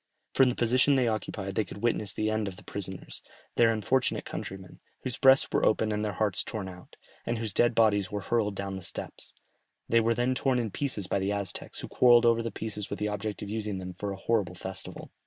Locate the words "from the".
0.33-0.55